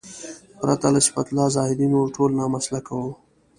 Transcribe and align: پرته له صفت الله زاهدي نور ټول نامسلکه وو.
پرته 0.59 0.87
له 0.93 0.99
صفت 1.07 1.27
الله 1.29 1.47
زاهدي 1.55 1.87
نور 1.93 2.07
ټول 2.15 2.29
نامسلکه 2.39 2.91
وو. 2.99 3.11